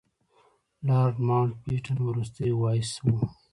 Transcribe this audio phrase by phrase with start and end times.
[0.87, 3.25] لارډ ماونټ بیټن وروستی وایسराय و.